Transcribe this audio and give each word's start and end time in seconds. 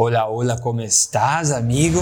Olá, 0.00 0.28
olá, 0.28 0.56
como 0.56 0.80
estás, 0.80 1.50
amigo? 1.50 2.00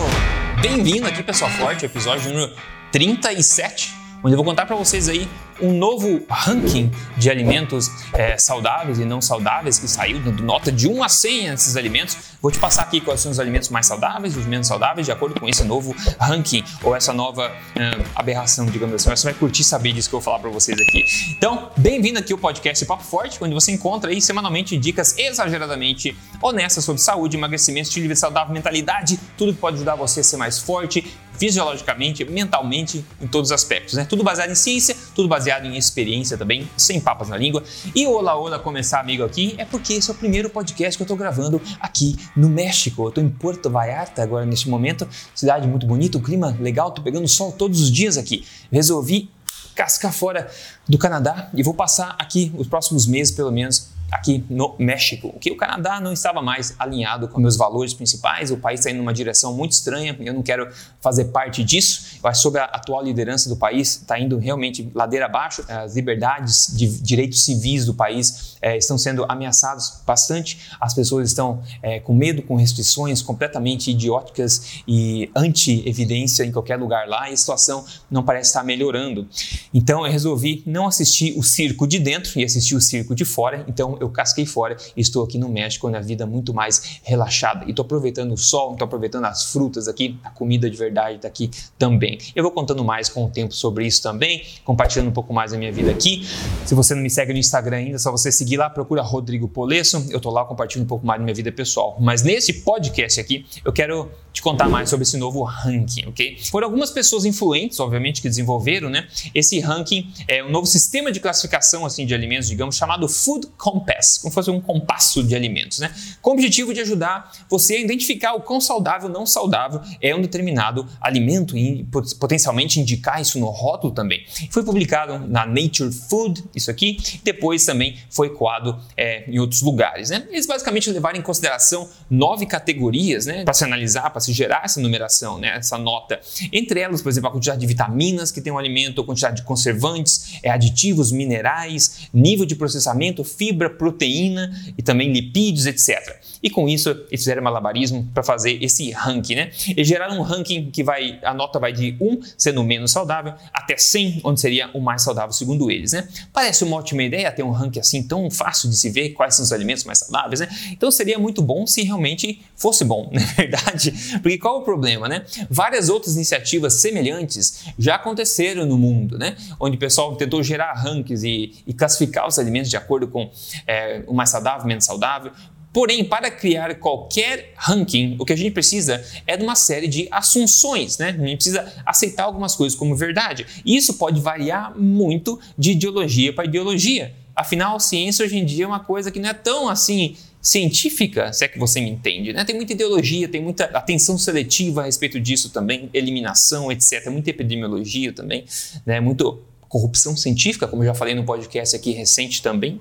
Bem-vindo 0.60 1.06
aqui, 1.06 1.23
Pessoal 1.23 1.50
Forte, 1.52 1.87
episódio 1.87 2.30
número 2.30 2.54
37, 2.92 3.91
onde 4.26 4.34
eu 4.34 4.38
vou 4.38 4.45
contar 4.45 4.67
para 4.67 4.75
vocês 4.75 5.08
aí 5.08 5.29
um 5.62 5.72
novo 5.72 6.20
ranking 6.28 6.91
de 7.17 7.31
alimentos 7.31 7.88
é, 8.12 8.36
saudáveis 8.36 8.98
e 8.98 9.04
não 9.04 9.20
saudáveis 9.20 9.79
que 9.79 9.86
saiu, 9.86 10.18
dando 10.20 10.43
nota 10.43 10.70
de 10.72 10.88
1 10.88 11.02
a 11.04 11.09
100 11.09 11.46
esses 11.46 11.77
alimentos. 11.77 12.18
Vou 12.43 12.50
te 12.50 12.59
passar 12.59 12.82
aqui 12.82 13.00
quais 13.00 13.20
são 13.20 13.30
os 13.30 13.39
alimentos 13.39 13.68
mais 13.68 13.86
saudáveis 13.86 14.34
e 14.34 14.39
os 14.39 14.46
menos 14.46 14.66
saudáveis, 14.66 15.07
de 15.07 15.12
acordo 15.12 15.40
com 15.40 15.48
esse 15.48 15.62
novo 15.62 15.94
ranking 16.18 16.64
ou 16.82 16.94
essa 16.94 17.12
nova 17.12 17.48
uh, 17.48 18.04
aberração, 18.16 18.66
digamos 18.66 18.96
assim. 18.96 19.08
Você 19.08 19.30
vai 19.30 19.34
curtir 19.34 19.62
saber 19.62 19.93
disso 19.93 20.08
que 20.08 20.14
eu 20.14 20.20
vou 20.20 20.25
falar 20.25 20.40
para 20.40 20.50
vocês 20.50 20.79
aqui. 20.79 21.04
Então, 21.30 21.70
bem-vindo 21.77 22.18
aqui 22.18 22.32
ao 22.32 22.38
podcast 22.38 22.84
Papo 22.84 23.04
Forte, 23.04 23.38
onde 23.43 23.54
você 23.54 23.70
encontra 23.70 24.11
aí 24.11 24.20
semanalmente 24.20 24.77
dicas 24.77 25.16
exageradamente 25.16 26.16
honestas 26.43 26.84
sobre 26.84 27.00
saúde, 27.00 27.36
emagrecimento, 27.36 27.88
estilo 27.88 28.02
de 28.02 28.08
vida 28.08 28.20
saudável, 28.20 28.52
mentalidade, 28.52 29.18
tudo 29.38 29.54
que 29.54 29.61
pode 29.61 29.77
ajudar 29.77 29.94
você 29.94 30.21
a 30.21 30.24
ser 30.24 30.36
mais 30.36 30.58
forte, 30.58 31.16
fisiologicamente, 31.39 32.25
mentalmente, 32.25 33.05
em 33.21 33.27
todos 33.27 33.51
os 33.51 33.53
aspectos. 33.53 33.95
Né? 33.95 34.05
Tudo 34.05 34.23
baseado 34.23 34.51
em 34.51 34.55
ciência, 34.55 34.97
tudo 35.15 35.29
baseado 35.29 35.67
em 35.67 35.77
experiência 35.77 36.37
também, 36.37 36.69
sem 36.77 37.01
papas 37.01 37.29
na 37.29 37.37
língua. 37.37 37.63
E 37.95 38.07
o 38.07 38.13
Olá 38.13 38.37
Olá 38.37 38.59
começar, 38.59 39.01
amigo, 39.01 39.25
aqui 39.25 39.55
é 39.59 39.65
porque 39.65 39.95
esse 39.95 40.11
é 40.11 40.13
o 40.13 40.17
primeiro 40.17 40.51
podcast 40.51 40.97
que 40.97 41.03
eu 41.03 41.05
estou 41.05 41.17
gravando 41.17 41.61
aqui 41.80 42.17
no 42.37 42.49
México. 42.49 43.05
Eu 43.05 43.09
estou 43.09 43.23
em 43.25 43.29
Porto 43.29 43.71
Vallarta 43.71 44.23
agora 44.23 44.45
neste 44.45 44.69
momento, 44.69 45.09
cidade 45.35 45.67
muito 45.67 45.87
bonita, 45.87 46.19
um 46.19 46.23
clima 46.23 46.57
legal, 46.61 46.89
estou 46.89 47.05
pegando 47.05 47.27
sol 47.29 47.53
todos 47.53 47.80
os 47.80 47.91
dias 47.91 48.16
aqui. 48.16 48.45
Resolvi 48.71 49.30
cascar 49.75 50.13
fora 50.13 50.51
do 50.89 50.97
Canadá 50.97 51.51
e 51.53 51.63
vou 51.63 51.75
passar 51.75 52.16
aqui 52.19 52.51
os 52.57 52.66
próximos 52.66 53.07
meses, 53.07 53.35
pelo 53.35 53.53
menos, 53.53 53.91
aqui 54.10 54.45
no 54.48 54.74
México, 54.78 55.34
que 55.41 55.51
o 55.51 55.56
Canadá 55.56 56.01
não 56.01 56.12
estava 56.12 56.41
mais 56.41 56.74
alinhado 56.78 57.28
com 57.28 57.41
meus 57.41 57.56
valores 57.56 57.92
principais, 57.92 58.51
o 58.51 58.56
país 58.56 58.80
está 58.80 58.91
indo 58.91 58.98
numa 58.98 59.12
direção 59.12 59.55
muito 59.55 59.73
estranha, 59.73 60.16
eu 60.20 60.32
não 60.32 60.42
quero 60.42 60.69
fazer 61.01 61.27
parte 61.27 61.65
disso. 61.65 62.21
Que 62.23 62.35
sobre 62.35 62.60
a 62.60 62.65
atual 62.65 63.02
liderança 63.02 63.48
do 63.48 63.57
país 63.57 63.96
está 63.96 64.18
indo 64.18 64.38
realmente 64.38 64.90
ladeira 64.94 65.26
abaixo, 65.26 65.64
as 65.68 65.94
liberdades 65.94 66.74
de 66.76 66.86
direitos 67.00 67.44
civis 67.44 67.84
do 67.84 67.94
país 67.94 68.56
é, 68.60 68.76
estão 68.76 68.98
sendo 68.98 69.24
ameaçados 69.28 70.00
bastante, 70.06 70.58
as 70.80 70.94
pessoas 70.94 71.28
estão 71.28 71.62
é, 71.82 72.00
com 72.00 72.14
medo, 72.14 72.42
com 72.42 72.56
restrições 72.56 73.22
completamente 73.22 73.91
idióticas 73.91 74.82
e 74.86 75.30
anti-evidência 75.34 76.44
em 76.44 76.52
qualquer 76.52 76.76
lugar 76.76 77.08
lá 77.08 77.30
e 77.30 77.32
a 77.32 77.36
situação 77.36 77.84
não 78.10 78.22
parece 78.22 78.50
estar 78.50 78.64
melhorando. 78.64 79.28
Então 79.72 80.04
eu 80.04 80.10
resolvi 80.10 80.62
não 80.66 80.86
assistir 80.86 81.38
o 81.38 81.42
circo 81.42 81.86
de 81.86 81.98
dentro 81.98 82.38
e 82.38 82.44
assistir 82.44 82.74
o 82.74 82.80
circo 82.80 83.14
de 83.14 83.24
fora, 83.24 83.64
então 83.68 83.95
eu 84.00 84.08
casquei 84.11 84.47
fora 84.47 84.77
e 84.97 85.00
estou 85.00 85.25
aqui 85.25 85.39
no 85.39 85.48
México, 85.48 85.89
onde 85.89 85.97
a 85.97 86.00
vida 86.00 86.25
é 86.25 86.27
muito 86.27 86.52
mais 86.52 87.00
relaxada. 87.02 87.64
E 87.66 87.70
estou 87.70 87.84
aproveitando 87.84 88.33
o 88.33 88.36
sol, 88.36 88.72
estou 88.72 88.86
aproveitando 88.86 89.25
as 89.25 89.53
frutas 89.53 89.88
aqui, 89.88 90.19
a 90.22 90.30
comida 90.30 90.69
de 90.70 90.77
verdade 90.77 91.16
está 91.16 91.28
aqui 91.28 91.50
também. 91.78 92.19
Eu 92.34 92.42
vou 92.42 92.53
contando 92.53 92.84
mais 92.84 93.08
com 93.08 93.25
o 93.25 93.30
tempo 93.30 93.55
sobre 93.55 93.86
isso 93.86 94.03
também, 94.03 94.44
compartilhando 94.64 95.08
um 95.08 95.12
pouco 95.12 95.33
mais 95.33 95.53
da 95.53 95.58
minha 95.58 95.72
vida 95.72 95.91
aqui. 95.91 96.27
Se 96.64 96.75
você 96.75 96.94
não 96.94 97.03
me 97.03 97.11
segue 97.11 97.33
no 97.33 97.38
Instagram 97.38 97.77
ainda, 97.78 97.97
é 97.97 97.98
só 97.98 98.11
você 98.11 98.33
seguir 98.33 98.56
lá, 98.56 98.69
procura 98.70 99.03
Rodrigo 99.03 99.48
Polesso. 99.48 100.06
Eu 100.10 100.19
estou 100.19 100.33
lá 100.33 100.44
compartilhando 100.44 100.84
um 100.84 100.88
pouco 100.88 101.06
mais 101.06 101.20
da 101.20 101.25
minha 101.25 101.34
vida 101.34 101.53
pessoal. 101.53 101.97
Mas 102.00 102.22
nesse 102.22 102.53
podcast 102.53 103.20
aqui, 103.20 103.47
eu 103.64 103.72
quero 103.72 104.10
te 104.33 104.42
contar 104.42 104.69
mais 104.69 104.91
sobre 104.91 105.05
esse 105.05 105.16
novo 105.16 105.42
ranking, 105.42 106.06
ok? 106.08 106.38
Foram 106.50 106.66
algumas 106.66 106.91
pessoas 106.91 107.25
influentes, 107.25 107.81
obviamente, 107.81 108.20
que 108.20 108.28
desenvolveram, 108.28 108.91
né? 108.91 109.08
Esse 109.34 109.58
ranking 109.60 110.12
é 110.28 110.44
um 110.44 110.50
novo 110.50 110.66
sistema 110.66 111.10
de 111.10 111.20
classificação 111.20 111.86
assim 111.86 112.05
de 112.05 112.14
alimentos, 112.14 112.48
digamos, 112.48 112.77
chamado 112.77 113.08
Food 113.08 113.48
Compass, 113.86 114.18
como 114.18 114.32
fosse 114.32 114.50
um 114.50 114.60
compasso 114.60 115.22
de 115.22 115.34
alimentos, 115.34 115.78
né? 115.78 115.90
Com 116.20 116.30
o 116.30 116.32
objetivo 116.34 116.74
de 116.74 116.80
ajudar 116.80 117.32
você 117.48 117.76
a 117.76 117.80
identificar 117.80 118.34
o 118.34 118.40
quão 118.40 118.60
saudável 118.60 119.08
ou 119.08 119.14
não 119.14 119.24
saudável 119.24 119.80
é 120.02 120.14
um 120.14 120.20
determinado 120.20 120.86
alimento 121.00 121.56
e 121.56 121.86
potencialmente 122.18 122.80
indicar 122.80 123.20
isso 123.20 123.38
no 123.38 123.46
rótulo 123.46 123.92
também. 123.92 124.24
Foi 124.50 124.64
publicado 124.64 125.18
na 125.28 125.46
Nature 125.46 125.92
Food, 125.92 126.44
isso 126.54 126.70
aqui, 126.70 126.98
depois 127.22 127.64
também 127.64 127.96
foi 128.10 128.30
coado 128.30 128.78
é, 128.96 129.30
em 129.30 129.38
outros 129.38 129.62
lugares, 129.62 130.10
né? 130.10 130.26
Eles 130.30 130.46
basicamente 130.46 130.91
levaram 130.91 131.19
em 131.19 131.22
consideração 131.22 131.88
nove 132.10 132.46
categorias, 132.46 133.26
né? 133.26 133.44
Para 133.44 133.54
se 133.54 133.64
analisar, 133.64 134.10
para 134.10 134.20
se 134.20 134.32
gerar 134.32 134.62
essa 134.64 134.80
numeração, 134.80 135.38
né, 135.38 135.56
essa 135.56 135.78
nota. 135.78 136.20
Entre 136.52 136.80
elas, 136.80 137.02
por 137.02 137.08
exemplo, 137.08 137.28
a 137.28 137.32
quantidade 137.32 137.60
de 137.60 137.66
vitaminas 137.66 138.32
que 138.32 138.41
tem 138.41 138.52
um 138.52 138.58
alimento, 138.58 139.00
a 139.00 139.04
quantidade 139.04 139.36
de 139.36 139.42
conservantes, 139.42 140.38
é, 140.42 140.50
aditivos, 140.50 141.12
minerais, 141.12 142.08
nível 142.12 142.46
de 142.46 142.56
processamento, 142.56 143.22
fibra, 143.22 143.75
proteína 143.76 144.50
e 144.76 144.82
também 144.82 145.12
lipídios, 145.12 145.66
etc. 145.66 146.16
E 146.42 146.50
com 146.50 146.69
isso, 146.69 146.91
eles 146.91 147.20
fizeram 147.20 147.42
malabarismo 147.42 148.09
para 148.12 148.22
fazer 148.22 148.62
esse 148.62 148.91
ranking, 148.92 149.34
né? 149.34 149.50
Eles 149.69 149.88
geraram 149.88 150.19
um 150.19 150.22
ranking 150.22 150.70
que 150.70 150.82
vai, 150.82 151.19
a 151.22 151.34
nota 151.34 151.59
vai 151.59 151.72
de 151.72 151.97
1, 152.00 152.20
sendo 152.37 152.60
o 152.60 152.64
menos 152.64 152.92
saudável, 152.92 153.34
até 153.53 153.76
100, 153.76 154.20
onde 154.25 154.41
seria 154.41 154.70
o 154.75 154.81
mais 154.81 155.03
saudável, 155.03 155.32
segundo 155.32 155.70
eles, 155.70 155.92
né? 155.92 156.09
Parece 156.32 156.64
uma 156.64 156.76
ótima 156.76 157.03
ideia 157.03 157.31
ter 157.32 157.42
um 157.42 157.50
ranking 157.50 157.81
assim 157.81 158.03
tão 158.03 158.31
fácil 158.31 158.69
de 158.70 158.76
se 158.76 158.91
ver 158.91 159.10
quais 159.10 159.34
são 159.34 159.44
os 159.44 159.53
alimentos 159.53 159.84
mais 159.84 159.98
saudáveis, 159.98 160.41
né? 160.41 160.48
Então 160.70 160.91
seria 160.91 161.19
muito 161.19 161.43
bom 161.43 161.66
se 161.66 161.82
realmente 161.82 162.41
fosse 162.54 162.84
bom, 162.84 163.10
na 163.12 163.20
é 163.20 163.25
verdade. 163.25 163.93
Porque 164.22 164.38
qual 164.38 164.56
é 164.56 164.58
o 164.60 164.62
problema, 164.62 165.08
né? 165.08 165.25
Várias 165.50 165.88
outras 165.88 166.14
iniciativas 166.14 166.75
semelhantes 166.75 167.64
já 167.78 167.97
aconteceram 167.97 168.64
no 168.66 168.78
mundo, 168.78 169.19
né? 169.19 169.37
Onde 169.58 169.76
o 169.76 169.81
pessoal 169.81 170.14
tentou 170.16 170.43
gerar 170.43 170.72
rankings 170.75 171.26
e, 171.26 171.54
e 171.66 171.72
classificar 171.72 172.26
os 172.26 172.38
alimentos 172.38 172.70
de 172.70 172.76
acordo 172.76 173.08
com 173.08 173.31
é, 173.66 174.03
o 174.06 174.15
mais 174.15 174.31
saudável, 174.31 174.66
menos 174.66 174.84
saudável. 174.84 175.32
Porém, 175.72 176.03
para 176.03 176.31
criar 176.31 176.75
qualquer 176.77 177.53
ranking, 177.54 178.16
o 178.19 178.25
que 178.25 178.32
a 178.32 178.37
gente 178.37 178.53
precisa 178.53 179.04
é 179.27 179.37
de 179.37 179.43
uma 179.43 179.54
série 179.54 179.87
de 179.87 180.09
assunções, 180.10 180.97
né? 180.97 181.09
A 181.09 181.27
gente 181.27 181.37
precisa 181.37 181.71
aceitar 181.84 182.25
algumas 182.25 182.56
coisas 182.56 182.78
como 182.78 182.97
verdade. 182.97 183.47
E 183.62 183.76
isso 183.76 183.94
pode 183.94 184.19
variar 184.19 184.75
muito 184.75 185.38
de 185.59 185.72
ideologia 185.72 186.32
para 186.32 186.47
ideologia. 186.47 187.15
Afinal, 187.34 187.78
ciência 187.78 188.25
hoje 188.25 188.38
em 188.38 188.44
dia 188.47 188.65
é 188.65 188.66
uma 188.66 188.81
coisa 188.81 189.10
que 189.10 189.21
não 189.21 189.28
é 189.28 189.34
tão 189.34 189.69
assim 189.69 190.16
científica, 190.41 191.32
se 191.32 191.44
é 191.44 191.49
que 191.49 191.59
você 191.59 191.78
me 191.81 191.91
entende. 191.91 192.32
Né? 192.32 192.43
Tem 192.44 192.56
muita 192.56 192.72
ideologia, 192.72 193.28
tem 193.28 193.43
muita 193.43 193.65
atenção 193.65 194.16
seletiva 194.16 194.81
a 194.81 194.84
respeito 194.84 195.21
disso 195.21 195.50
também, 195.50 195.91
eliminação, 195.93 196.72
etc. 196.72 197.10
Muita 197.10 197.28
epidemiologia 197.28 198.12
também, 198.12 198.47
né? 198.87 198.99
muito 198.99 199.43
corrupção 199.69 200.16
científica, 200.16 200.66
como 200.66 200.82
eu 200.82 200.87
já 200.87 200.94
falei 200.94 201.15
no 201.15 201.25
podcast 201.25 201.76
aqui 201.76 201.91
recente 201.91 202.41
também. 202.41 202.81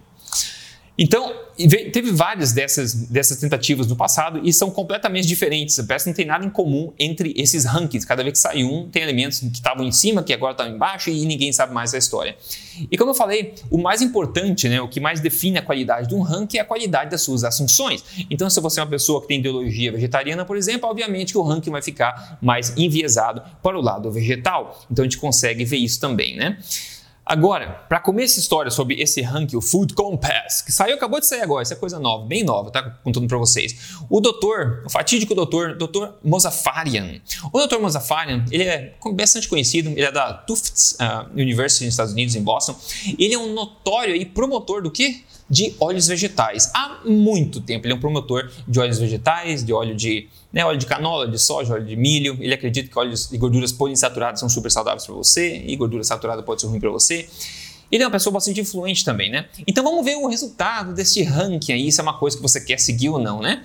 Então, 0.98 1.34
teve 1.92 2.12
várias 2.12 2.54
dessas, 2.54 2.94
dessas 2.94 3.38
tentativas 3.38 3.88
no 3.88 3.96
passado 3.96 4.40
e 4.44 4.54
são 4.54 4.72
completamente 4.72 5.28
diferentes. 5.28 5.80
Parece 5.86 6.06
que 6.06 6.10
não 6.10 6.16
tem 6.16 6.26
nada 6.26 6.46
em 6.46 6.50
comum 6.50 6.94
entre 6.98 7.34
esses 7.36 7.66
rankings. 7.66 8.06
Cada 8.06 8.24
vez 8.24 8.34
que 8.34 8.40
sai 8.40 8.64
um, 8.64 8.90
tem 8.90 9.04
elementos 9.04 9.40
que 9.40 9.48
estavam 9.48 9.86
em 9.86 9.92
cima, 9.92 10.24
que 10.24 10.34
agora 10.34 10.52
estão 10.52 10.68
embaixo 10.68 11.10
e 11.10 11.26
ninguém 11.26 11.52
sabe 11.52 11.74
mais 11.74 11.94
a 11.94 11.98
história. 11.98 12.36
E 12.90 12.98
como 12.98 13.12
eu 13.12 13.16
falei, 13.16 13.54
o 13.70 13.78
mais 13.78 14.02
importante, 14.02 14.70
né, 14.70 14.82
o 14.82 14.88
que 14.88 15.00
mais 15.00 15.20
define 15.20 15.58
a 15.58 15.62
qualidade 15.62 16.08
de 16.08 16.16
um 16.16 16.22
ranking 16.22 16.58
é 16.58 16.62
a 16.62 16.66
qualidade 16.66 17.12
das 17.12 17.22
suas 17.22 17.44
assunções. 17.44 18.04
Então, 18.30 18.50
se 18.50 18.60
você 18.62 18.80
é 18.80 18.84
uma 18.84 18.90
pessoa 18.90 19.22
que 19.22 19.28
tem 19.28 19.40
ideologia 19.40 19.92
vegetariana, 19.92 20.46
por 20.46 20.58
exemplo, 20.58 20.90
obviamente 20.90 21.34
que 21.34 21.38
o 21.38 21.44
ranking 21.44 21.72
vai 21.72 21.82
ficar 21.82 22.38
mais 22.42 22.74
enviesado 22.78 23.42
para 23.62 23.78
o 23.78 23.82
lado 23.82 24.10
vegetal. 24.12 24.86
Então, 24.90 25.04
a 25.04 25.06
gente 25.06 25.18
consegue 25.18 25.66
ver 25.66 25.78
isso 25.78 26.00
também, 26.00 26.36
né? 26.36 26.58
Agora, 27.26 27.84
para 27.90 28.00
comer 28.00 28.26
essa 28.26 28.40
história 28.40 28.70
sobre 28.70 29.02
esse 29.02 29.20
ranking, 29.20 29.56
o 29.56 29.62
Food 29.62 29.96
Compass, 29.96 30.62
que 30.62 30.72
saiu, 30.72 30.94
acabou 30.96 31.20
de 31.20 31.26
sair 31.26 31.42
agora, 31.42 31.64
isso 31.64 31.74
é 31.74 31.76
coisa 31.76 32.00
nova, 32.00 32.24
bem 32.26 32.44
nova, 32.44 32.70
tá? 32.70 32.84
Contando 33.04 33.28
para 33.28 33.38
vocês. 33.40 33.96
O 34.08 34.22
doutor, 34.22 34.84
o 34.86 34.90
fatídico 34.92 35.34
doutor, 35.34 35.76
doutor 35.76 36.20
Mozafarian. 36.24 37.20
O 37.52 37.58
doutor 37.58 37.82
Mozafarian, 37.82 38.46
ele 38.52 38.64
é 38.64 38.94
bastante 39.14 39.50
conhecido, 39.50 39.90
ele 39.90 40.04
é 40.04 40.12
da 40.12 40.34
Tufts 40.34 40.98
uh, 41.00 41.32
University 41.34 41.86
nos 41.86 41.94
Estados 41.94 42.14
Unidos, 42.14 42.36
em 42.36 42.44
Boston. 42.44 42.76
Ele 43.18 43.34
é 43.34 43.40
um 43.40 43.54
notório 43.54 44.16
e 44.16 44.24
promotor 44.24 44.84
do 44.84 44.92
quê? 44.92 45.22
De 45.50 45.76
óleos 45.80 46.08
vegetais. 46.08 46.72
Há 46.74 47.02
muito 47.06 47.62
tempo 47.62 47.86
ele 47.86 47.94
é 47.94 47.96
um 47.96 48.00
promotor 48.00 48.52
de 48.68 48.80
óleos 48.80 48.98
vegetais, 48.98 49.64
de 49.64 49.72
óleo 49.72 49.96
de, 49.96 50.28
né, 50.52 50.66
óleo 50.66 50.78
de 50.78 50.86
canola, 50.86 51.28
de 51.28 51.38
soja, 51.40 51.74
óleo 51.74 51.86
de 51.86 51.96
milho. 51.96 52.38
Ele 52.40 52.54
acredita 52.54 52.90
que 52.90 52.98
óleos 52.98 53.32
e 53.32 53.38
gorduras 53.38 53.72
poliinsaturadas 53.72 54.40
são 54.40 54.50
super 54.50 54.72
saudáveis 54.72 55.06
para 55.06 55.16
você 55.16 55.64
e 55.66 55.76
gordura 55.76 56.04
saturada 56.04 56.42
pode 56.42 56.62
ser 56.62 56.68
ruim 56.68 56.80
para 56.80 56.90
você. 56.90 57.28
Ele 57.92 58.04
é 58.04 58.08
uma 58.08 58.12
pessoa 58.12 58.34
bastante 58.34 58.60
influente 58.60 59.06
também, 59.06 59.30
né? 59.30 59.46
Então 59.68 59.84
vamos 59.84 60.04
ver 60.04 60.16
o 60.16 60.28
resultado 60.28 60.94
desse 60.94 61.22
ranking 61.24 61.74
aí, 61.74 61.92
se 61.92 62.00
é 62.00 62.04
uma 62.04 62.18
coisa 62.18 62.36
que 62.36 62.42
você 62.42 62.60
quer 62.60 62.80
seguir 62.80 63.10
ou 63.10 63.20
não, 63.20 63.42
né? 63.42 63.64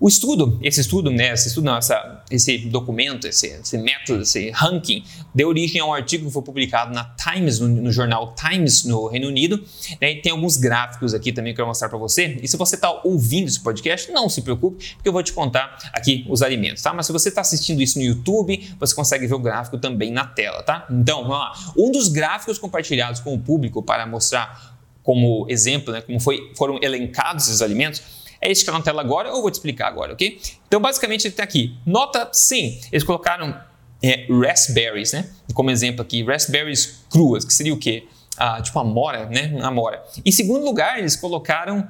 O 0.00 0.08
estudo, 0.08 0.58
esse 0.60 0.80
estudo, 0.80 1.10
né, 1.10 1.32
esse 1.32 1.48
estudo, 1.48 1.64
não, 1.64 1.76
essa, 1.76 2.22
esse 2.30 2.58
documento, 2.58 3.26
esse, 3.26 3.46
esse, 3.46 3.78
método, 3.78 4.22
esse 4.22 4.50
ranking, 4.50 5.04
deu 5.34 5.48
origem 5.48 5.80
a 5.80 5.86
um 5.86 5.94
artigo 5.94 6.26
que 6.26 6.32
foi 6.32 6.42
publicado 6.42 6.92
na 6.92 7.04
Times, 7.04 7.60
no, 7.60 7.68
no 7.68 7.92
jornal 7.92 8.34
Times, 8.34 8.84
no 8.84 9.06
Reino 9.06 9.28
Unido. 9.28 9.64
Né, 10.00 10.12
e 10.12 10.22
tem 10.22 10.32
alguns 10.32 10.56
gráficos 10.56 11.14
aqui 11.14 11.32
também 11.32 11.54
que 11.54 11.60
eu 11.60 11.64
vou 11.64 11.70
mostrar 11.70 11.88
para 11.88 11.98
você. 11.98 12.38
E 12.42 12.48
se 12.48 12.56
você 12.56 12.74
está 12.74 12.90
ouvindo 13.04 13.48
esse 13.48 13.60
podcast, 13.60 14.10
não 14.10 14.28
se 14.28 14.42
preocupe, 14.42 14.94
porque 14.94 15.08
eu 15.08 15.12
vou 15.12 15.22
te 15.22 15.32
contar 15.32 15.78
aqui 15.92 16.26
os 16.28 16.42
alimentos, 16.42 16.82
tá? 16.82 16.92
Mas 16.92 17.06
se 17.06 17.12
você 17.12 17.28
está 17.28 17.40
assistindo 17.40 17.80
isso 17.80 17.98
no 17.98 18.04
YouTube, 18.04 18.74
você 18.78 18.94
consegue 18.94 19.26
ver 19.26 19.34
o 19.34 19.38
gráfico 19.38 19.78
também 19.78 20.10
na 20.10 20.26
tela, 20.26 20.62
tá? 20.62 20.86
Então, 20.90 21.22
vamos 21.22 21.38
lá. 21.38 21.52
Um 21.76 21.90
dos 21.90 22.08
gráficos 22.08 22.58
compartilhados 22.58 23.20
com 23.20 23.32
o 23.32 23.38
público 23.38 23.82
para 23.82 24.06
mostrar 24.06 24.74
como 25.04 25.46
exemplo, 25.50 25.92
né, 25.92 26.00
como 26.00 26.18
foi, 26.18 26.50
foram 26.56 26.78
elencados 26.82 27.46
esses 27.46 27.60
alimentos, 27.60 28.02
É 28.44 28.52
isso 28.52 28.60
que 28.62 28.70
está 28.70 28.78
na 28.78 28.84
tela 28.84 29.00
agora, 29.00 29.30
eu 29.30 29.40
vou 29.40 29.50
te 29.50 29.54
explicar 29.54 29.88
agora, 29.88 30.12
ok? 30.12 30.38
Então, 30.68 30.78
basicamente, 30.78 31.26
ele 31.26 31.34
tem 31.34 31.42
aqui, 31.42 31.74
nota 31.86 32.28
100. 32.30 32.80
Eles 32.92 33.02
colocaram 33.02 33.58
é, 34.02 34.26
raspberries, 34.28 35.14
né? 35.14 35.30
Como 35.54 35.70
exemplo 35.70 36.02
aqui, 36.02 36.22
raspberries 36.22 37.04
cruas, 37.10 37.42
que 37.42 37.54
seria 37.54 37.72
o 37.72 37.78
quê? 37.78 38.06
Ah, 38.36 38.60
tipo 38.60 38.78
amora, 38.78 39.24
né? 39.26 39.58
Amora. 39.62 40.04
Em 40.22 40.30
segundo 40.30 40.62
lugar, 40.62 40.98
eles 40.98 41.16
colocaram 41.16 41.88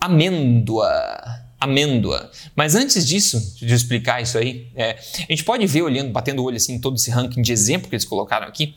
amêndoa 0.00 1.42
amêndoa. 1.62 2.28
Mas 2.56 2.74
antes 2.74 3.06
disso, 3.06 3.56
de 3.60 3.72
explicar 3.72 4.20
isso 4.20 4.36
aí, 4.36 4.66
é, 4.74 4.98
a 5.28 5.30
gente 5.32 5.44
pode 5.44 5.64
ver 5.64 5.82
olhando, 5.82 6.10
batendo 6.10 6.42
o 6.42 6.44
olho 6.44 6.56
assim, 6.56 6.80
todo 6.80 6.96
esse 6.96 7.08
ranking 7.08 7.40
de 7.40 7.52
exemplo 7.52 7.88
que 7.88 7.94
eles 7.94 8.04
colocaram 8.04 8.48
aqui. 8.48 8.74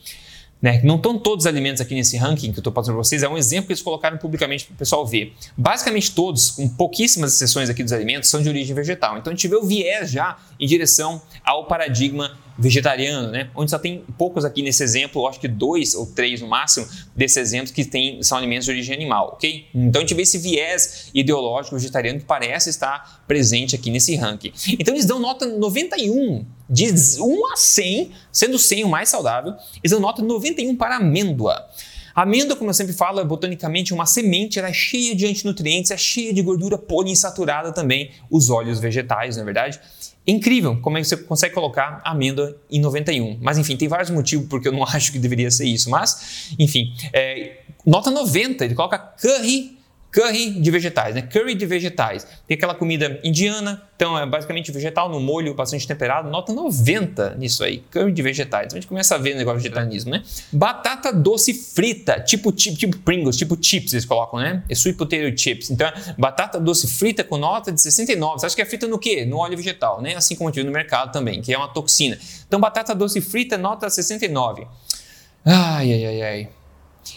Né? 0.65 0.81
Não 0.83 0.95
estão 0.95 1.15
todos 1.15 1.45
os 1.45 1.47
alimentos 1.47 1.79
aqui 1.79 1.93
nesse 1.93 2.17
ranking 2.17 2.51
que 2.51 2.57
eu 2.57 2.61
estou 2.61 2.73
passando 2.73 2.95
para 2.95 3.03
vocês, 3.03 3.21
é 3.21 3.29
um 3.29 3.37
exemplo 3.37 3.67
que 3.67 3.73
eles 3.73 3.83
colocaram 3.83 4.17
publicamente 4.17 4.65
para 4.65 4.73
o 4.73 4.77
pessoal 4.77 5.05
ver. 5.05 5.31
Basicamente 5.55 6.11
todos, 6.15 6.49
com 6.49 6.67
pouquíssimas 6.67 7.35
exceções 7.35 7.69
aqui 7.69 7.83
dos 7.83 7.93
alimentos, 7.93 8.31
são 8.31 8.41
de 8.41 8.49
origem 8.49 8.73
vegetal. 8.73 9.15
Então 9.15 9.31
a 9.31 9.35
gente 9.35 9.47
vê 9.47 9.55
o 9.55 9.63
viés 9.63 10.09
já 10.09 10.39
em 10.59 10.65
direção 10.65 11.21
ao 11.43 11.67
paradigma 11.67 12.35
vegetariano, 12.57 13.29
né? 13.29 13.49
Onde 13.53 13.69
só 13.69 13.77
tem 13.77 14.03
poucos 14.17 14.45
aqui 14.45 14.63
nesse 14.63 14.81
exemplo, 14.81 15.27
acho 15.27 15.39
que 15.39 15.47
dois 15.47 15.93
ou 15.93 16.05
três 16.07 16.41
no 16.41 16.47
máximo 16.47 16.87
desses 17.15 17.37
exemplos 17.37 17.71
que 17.71 17.83
tem, 17.83 18.23
são 18.23 18.37
alimentos 18.37 18.65
de 18.65 18.71
origem 18.71 18.95
animal, 18.95 19.33
ok? 19.33 19.67
Então 19.75 19.99
a 19.99 20.03
gente 20.03 20.15
vê 20.15 20.21
esse 20.23 20.37
viés 20.37 21.09
ideológico 21.13 21.75
vegetariano 21.75 22.19
que 22.19 22.25
parece 22.25 22.69
estar 22.69 23.23
presente 23.27 23.75
aqui 23.75 23.91
nesse 23.91 24.15
ranking. 24.15 24.51
Então 24.79 24.93
eles 24.93 25.05
dão 25.05 25.19
nota 25.19 25.45
91, 25.45 26.45
de 26.69 26.91
1 27.19 27.53
a 27.53 27.55
100, 27.55 28.11
sendo 28.31 28.57
100 28.57 28.83
o 28.83 28.89
mais 28.89 29.09
saudável, 29.09 29.53
eles 29.83 29.91
dão 29.91 29.99
nota 29.99 30.21
91 30.21 30.75
para 30.75 30.97
amêndoa. 30.97 31.67
A 32.15 32.21
amêndoa, 32.21 32.55
como 32.55 32.69
eu 32.69 32.73
sempre 32.73 32.93
falo, 32.93 33.19
é 33.19 33.25
botanicamente 33.25 33.93
uma 33.93 34.05
semente, 34.05 34.57
ela 34.57 34.69
é 34.69 34.73
cheia 34.73 35.13
de 35.13 35.25
antinutrientes, 35.25 35.91
é 35.91 35.97
cheia 35.97 36.33
de 36.33 36.41
gordura 36.41 36.77
poliinsaturada 36.77 37.73
também, 37.73 38.11
os 38.31 38.49
óleos 38.49 38.79
vegetais, 38.79 39.35
na 39.35 39.41
é 39.41 39.45
verdade. 39.45 39.81
Incrível 40.25 40.79
como 40.81 40.97
é 40.97 41.01
que 41.01 41.07
você 41.07 41.17
consegue 41.17 41.53
colocar 41.53 42.01
amêndoa 42.05 42.57
em 42.71 42.79
91. 42.79 43.37
Mas 43.41 43.57
enfim, 43.57 43.75
tem 43.75 43.89
vários 43.89 44.09
motivos 44.09 44.47
porque 44.47 44.69
eu 44.69 44.71
não 44.71 44.83
acho 44.87 45.11
que 45.11 45.19
deveria 45.19 45.51
ser 45.51 45.65
isso. 45.65 45.89
Mas, 45.89 46.55
enfim, 46.57 46.93
é, 47.11 47.57
nota 47.85 48.09
90, 48.09 48.63
ele 48.63 48.75
coloca 48.75 48.97
curry 48.97 49.77
curry 50.15 50.51
de 50.51 50.71
vegetais, 50.71 51.13
né? 51.13 51.21
Curry 51.21 51.55
de 51.55 51.65
vegetais. 51.65 52.25
Tem 52.47 52.55
aquela 52.55 52.73
comida 52.73 53.19
indiana, 53.21 53.83
então 53.97 54.17
é 54.17 54.25
basicamente 54.25 54.71
vegetal 54.71 55.09
no 55.09 55.19
molho, 55.19 55.53
bastante 55.53 55.85
temperado. 55.85 56.29
Nota 56.29 56.53
90 56.53 57.35
nisso 57.35 57.65
aí. 57.65 57.79
Curry 57.91 58.13
de 58.13 58.21
vegetais. 58.21 58.73
A 58.73 58.77
gente 58.77 58.87
começa 58.87 59.15
a 59.15 59.17
ver 59.17 59.35
o 59.35 59.37
negócio 59.37 59.59
de 59.59 59.63
vegetarianismo, 59.63 60.11
né? 60.11 60.23
Batata 60.53 61.11
doce 61.11 61.53
frita, 61.53 62.21
tipo, 62.21 62.53
tipo, 62.53 62.77
tipo 62.77 62.97
Pringles, 62.99 63.35
tipo 63.35 63.57
chips 63.61 63.91
eles 63.91 64.05
colocam, 64.05 64.39
né? 64.39 64.63
É 64.69 64.73
sweet 64.73 64.97
potato 64.97 65.37
chips. 65.37 65.69
Então, 65.69 65.91
batata 66.17 66.61
doce 66.61 66.87
frita 66.87 67.21
com 67.21 67.37
nota 67.37 67.69
de 67.69 67.81
69. 67.81 68.39
Você 68.39 68.45
acha 68.45 68.55
que 68.55 68.61
é 68.61 68.65
frita 68.65 68.87
no 68.87 68.97
quê? 68.97 69.25
No 69.25 69.39
óleo 69.39 69.57
vegetal, 69.57 70.01
né? 70.01 70.15
Assim 70.15 70.37
como 70.37 70.49
viu 70.49 70.63
no 70.63 70.71
mercado 70.71 71.11
também, 71.11 71.41
que 71.41 71.53
é 71.53 71.57
uma 71.57 71.67
toxina. 71.67 72.17
Então, 72.47 72.57
batata 72.57 72.95
doce 72.95 73.19
frita, 73.19 73.57
nota 73.57 73.89
69. 73.89 74.65
Ai, 75.43 75.91
ai, 75.91 76.05
ai, 76.05 76.21
ai. 76.21 76.49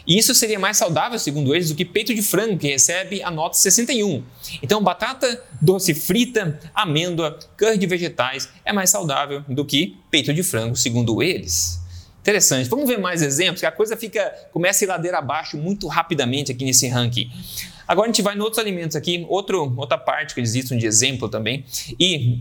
E 0.07 0.19
isso 0.19 0.35
seria 0.35 0.59
mais 0.59 0.77
saudável, 0.77 1.19
segundo 1.19 1.55
eles, 1.55 1.69
do 1.69 1.75
que 1.75 1.85
peito 1.85 2.15
de 2.15 2.23
frango, 2.23 2.59
que 2.59 2.69
recebe 2.69 3.23
a 3.23 3.31
nota 3.31 3.57
61. 3.57 4.23
Então, 4.63 4.83
batata 4.83 5.43
doce 5.61 5.95
frita, 5.95 6.59
amêndoa, 6.75 7.39
curry 7.57 7.79
de 7.79 7.87
vegetais 7.87 8.49
é 8.65 8.73
mais 8.73 8.91
saudável 8.91 9.43
do 9.49 9.65
que 9.65 9.97
peito 10.11 10.33
de 10.33 10.43
frango, 10.43 10.77
segundo 10.77 11.23
eles. 11.23 11.81
Interessante. 12.21 12.69
Vamos 12.69 12.87
ver 12.87 12.99
mais 12.99 13.23
exemplos, 13.23 13.61
que 13.61 13.67
a 13.67 13.73
coisa 13.73 13.97
fica 13.97 14.31
começa 14.53 14.85
a 14.85 14.87
ir 14.87 14.89
ladeira 14.89 15.19
abaixo 15.19 15.57
muito 15.57 15.87
rapidamente 15.89 16.53
aqui 16.53 16.65
nesse 16.65 16.87
ranking. 16.87 17.31
Agora 17.87 18.07
a 18.07 18.13
gente 18.13 18.21
vai 18.21 18.37
em 18.37 18.41
outros 18.41 18.59
alimentos 18.59 18.97
aqui, 18.97 19.25
outro, 19.31 19.75
outra 19.79 19.97
parte 19.97 20.35
que 20.35 20.41
eles 20.41 20.55
listam 20.55 20.77
de 20.77 20.87
exemplo 20.87 21.29
também. 21.29 21.65
E 21.99 22.41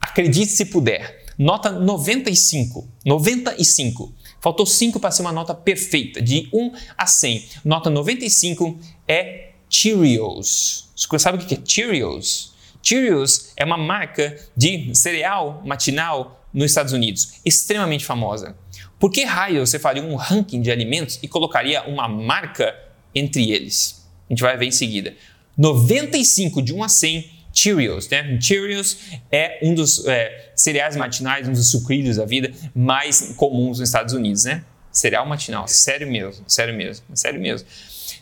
acredite 0.00 0.52
se 0.52 0.66
puder, 0.66 1.24
nota 1.36 1.72
95. 1.72 2.88
95 3.04 4.14
Faltou 4.44 4.66
5 4.66 5.00
para 5.00 5.10
ser 5.10 5.22
uma 5.22 5.32
nota 5.32 5.54
perfeita, 5.54 6.20
de 6.20 6.50
1 6.52 6.72
a 6.98 7.06
100. 7.06 7.48
Nota 7.64 7.88
95 7.88 8.78
é 9.08 9.52
Cheerios. 9.70 10.90
Você 10.94 11.18
sabe 11.18 11.42
o 11.42 11.46
que 11.46 11.54
é 11.54 11.58
Cheerios? 11.64 12.52
Cheerios 12.82 13.54
é 13.56 13.64
uma 13.64 13.78
marca 13.78 14.38
de 14.54 14.94
cereal 14.94 15.62
matinal 15.64 16.46
nos 16.52 16.66
Estados 16.66 16.92
Unidos, 16.92 17.40
extremamente 17.42 18.04
famosa. 18.04 18.54
Por 19.00 19.10
que 19.10 19.24
raio 19.24 19.66
você 19.66 19.78
faria 19.78 20.02
um 20.02 20.14
ranking 20.14 20.60
de 20.60 20.70
alimentos 20.70 21.18
e 21.22 21.26
colocaria 21.26 21.82
uma 21.88 22.06
marca 22.06 22.78
entre 23.14 23.50
eles? 23.50 24.06
A 24.28 24.34
gente 24.34 24.42
vai 24.42 24.58
ver 24.58 24.66
em 24.66 24.72
seguida. 24.72 25.16
95 25.56 26.60
de 26.60 26.74
1 26.74 26.84
a 26.84 26.88
100 26.90 27.30
Cheerios, 27.54 28.08
né? 28.08 28.38
Cheerios 28.40 28.98
é 29.30 29.60
um 29.62 29.74
dos 29.74 30.04
é, 30.06 30.52
cereais 30.56 30.96
matinais, 30.96 31.48
um 31.48 31.52
dos 31.52 31.70
sucrilhos 31.70 32.16
da 32.16 32.24
vida 32.24 32.52
mais 32.74 33.32
comuns 33.36 33.78
nos 33.78 33.88
Estados 33.88 34.12
Unidos, 34.12 34.44
né? 34.44 34.64
Cereal 34.90 35.26
matinal, 35.26 35.66
sério 35.68 36.10
mesmo, 36.10 36.44
sério 36.46 36.74
mesmo, 36.74 37.04
sério 37.14 37.40
mesmo. 37.40 37.66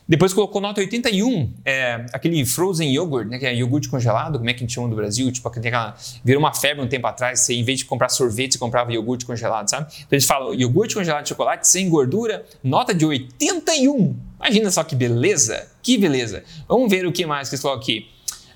Depois 0.07 0.35
colocou 0.35 0.61
nota 0.61 0.81
81, 0.81 1.53
é, 1.65 2.05
aquele 2.13 2.45
frozen 2.45 2.93
yogurt, 2.93 3.29
né, 3.29 3.39
que 3.39 3.47
é 3.47 3.55
iogurte 3.55 3.89
congelado, 3.89 4.39
como 4.39 4.51
é 4.51 4.53
que 4.53 4.59
a 4.59 4.61
gente 4.61 4.75
chama 4.75 4.89
no 4.89 4.97
Brasil? 4.97 5.31
Tipo, 5.31 5.49
aquela, 5.49 5.97
virou 6.25 6.43
uma 6.43 6.53
febre 6.53 6.85
um 6.85 6.89
tempo 6.89 7.07
atrás, 7.07 7.41
você, 7.41 7.55
em 7.55 7.65
vez 7.65 7.79
de 7.79 7.85
comprar 7.85 8.09
sorvete, 8.09 8.53
você 8.53 8.59
comprava 8.59 8.93
iogurte 8.93 9.25
congelado, 9.25 9.69
sabe? 9.71 9.91
Então 9.93 10.09
eles 10.11 10.25
falam 10.25 10.55
iogurte 10.55 10.95
congelado 10.95 11.23
de 11.23 11.29
chocolate 11.29 11.69
sem 11.69 11.89
gordura, 11.89 12.45
nota 12.63 12.93
de 12.93 13.07
81. 13.07 14.17
Imagina 14.41 14.71
só 14.71 14.83
que 14.83 14.97
beleza, 14.97 15.69
que 15.83 15.97
beleza. 15.97 16.43
Vamos 16.69 16.91
ver 16.91 17.07
o 17.07 17.13
que 17.13 17.25
mais 17.25 17.49
que 17.49 17.55
eles 17.55 17.63
colocam 17.63 17.83
aqui. 17.83 18.09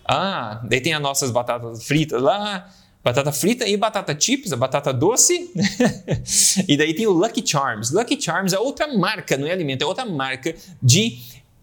Ah, 0.08 0.60
daí 0.68 0.80
tem 0.80 0.94
as 0.94 1.02
nossas 1.02 1.30
batatas 1.30 1.84
fritas 1.84 2.22
lá, 2.22 2.70
batata 3.02 3.32
frita 3.32 3.66
e 3.66 3.76
batata 3.76 4.16
chips, 4.18 4.52
a 4.52 4.56
batata 4.56 4.92
doce. 4.92 5.50
e 6.68 6.76
daí 6.76 6.94
tem 6.94 7.06
o 7.06 7.12
Lucky 7.12 7.46
Charms. 7.46 7.90
Lucky 7.90 8.20
Charms 8.20 8.52
é 8.52 8.58
outra 8.58 8.86
marca, 8.96 9.36
não 9.36 9.46
é 9.46 9.52
alimento, 9.52 9.82
é 9.82 9.86
outra 9.86 10.04
marca 10.04 10.54
de 10.82 11.18